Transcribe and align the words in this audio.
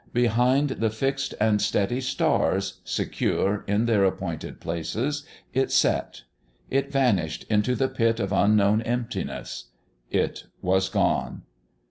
Behind 0.13 0.67
the 0.69 0.89
fixed 0.89 1.35
and 1.39 1.61
steady 1.61 2.01
stars, 2.01 2.79
secure 2.83 3.63
in 3.67 3.85
their 3.85 4.03
appointed 4.03 4.59
places, 4.59 5.27
it 5.53 5.71
set. 5.71 6.23
It 6.71 6.91
vanished 6.91 7.45
into 7.51 7.75
the 7.75 7.87
pit 7.87 8.19
of 8.19 8.31
unknown 8.33 8.81
emptiness. 8.81 9.65
It 10.09 10.45
was 10.59 10.89
gone. 10.89 11.43